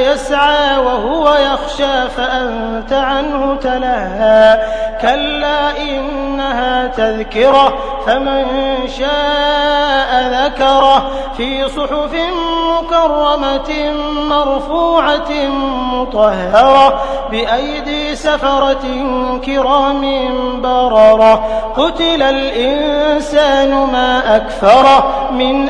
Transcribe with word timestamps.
يسعى 0.00 0.78
وهو 0.78 1.34
يخشى 1.34 2.08
فأنت 2.16 2.92
عنه 2.92 3.56
تلهى. 3.56 4.60
كلا 5.00 5.82
إنها 5.82 6.86
تذكرة 6.86 7.74
فمن 8.06 8.44
شاء 8.98 10.10
ذكره. 10.44 11.10
في 11.36 11.68
صحف 11.68 12.14
مكرمة 12.78 13.92
مرفوعة 14.28 15.32
مطهرة 15.94 17.02
بأيدي 17.30 18.16
سفرة 18.16 18.84
كرام 19.46 20.02
بررة. 20.62 21.44
قتل 21.76 22.22
الإنسان 22.22 23.70
ما 23.70 24.36
أكفره 24.36 25.28
من 25.32 25.69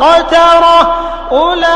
ترهقها 0.00 0.18
قترة 0.20 0.94
أولئك 1.32 1.74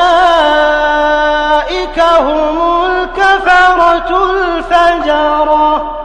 هم 2.00 2.84
الكفرة 2.86 4.30
الفجرة. 4.30 6.03